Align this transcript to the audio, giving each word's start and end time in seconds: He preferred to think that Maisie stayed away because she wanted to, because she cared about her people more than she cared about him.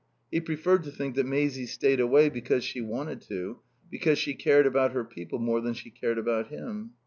He 0.31 0.41
preferred 0.41 0.81
to 0.85 0.91
think 0.91 1.13
that 1.15 1.27
Maisie 1.27 1.67
stayed 1.67 1.99
away 1.99 2.29
because 2.29 2.63
she 2.63 2.81
wanted 2.81 3.21
to, 3.29 3.59
because 3.91 4.17
she 4.17 4.33
cared 4.33 4.65
about 4.65 4.93
her 4.93 5.03
people 5.03 5.37
more 5.37 5.61
than 5.61 5.75
she 5.75 5.91
cared 5.91 6.17
about 6.17 6.47
him. 6.47 6.93